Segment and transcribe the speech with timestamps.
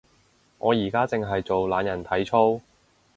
[0.57, 2.59] 我而家淨係做懶人體操